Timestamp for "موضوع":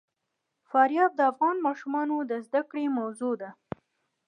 2.99-3.33